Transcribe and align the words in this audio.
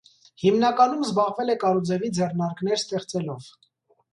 Հիմնականում 0.43 1.03
զբաղվել 1.07 1.53
է 1.55 1.57
կարուձևի 1.65 2.09
ձեռնարկներ 2.21 2.77
ստեղծելով։ 2.85 3.53